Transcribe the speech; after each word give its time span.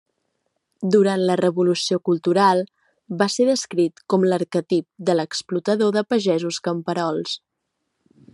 Durant 0.93 1.25
la 1.29 1.35
revolució 1.41 1.99
cultural, 2.09 2.63
va 3.19 3.29
ser 3.35 3.47
descrit 3.51 4.03
com 4.15 4.27
l'arquetip 4.31 4.89
de 5.11 5.17
l'explotador 5.21 5.95
de 5.99 6.07
pagesos 6.15 6.61
camperols. 6.71 7.39